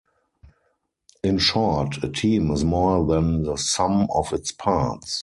[1.23, 5.07] In short, a team is more than the sum of its parts.